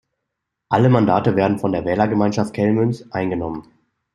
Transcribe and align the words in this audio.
Alle 0.69 0.89
Mandate 0.89 1.35
werden 1.35 1.59
von 1.59 1.73
der 1.73 1.85
Wählergemeinschaft 1.85 2.55
Kellmünz 2.55 3.03
eingenommen. 3.11 3.67